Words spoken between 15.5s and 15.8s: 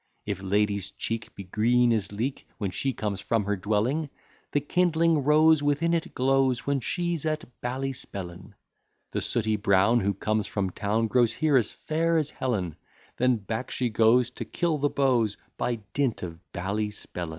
By